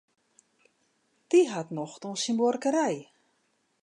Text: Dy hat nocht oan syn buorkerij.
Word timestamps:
Dy 1.29 1.41
hat 1.53 1.69
nocht 1.77 2.01
oan 2.07 2.19
syn 2.23 2.39
buorkerij. 2.39 2.97